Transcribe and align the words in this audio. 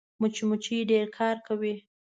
مچمچۍ 0.21 0.79
ډېر 0.91 1.05
کار 1.17 1.35
کوي 1.47 1.73